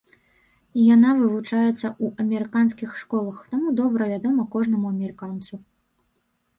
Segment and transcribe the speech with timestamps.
[0.95, 5.55] Яна вывучаецца ў амерыканскіх школах, таму добра вядома кожнаму амерыканцу.